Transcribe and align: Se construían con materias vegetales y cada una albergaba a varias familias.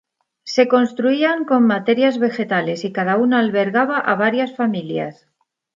Se 0.45 0.67
construían 0.67 1.45
con 1.45 1.67
materias 1.67 2.17
vegetales 2.17 2.85
y 2.85 2.91
cada 2.91 3.17
una 3.17 3.37
albergaba 3.37 3.99
a 3.99 4.15
varias 4.15 4.55
familias. 4.55 5.27